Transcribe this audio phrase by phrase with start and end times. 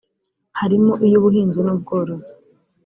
[0.59, 2.31] harimo iy’Ubuhinzi n’Ubworozi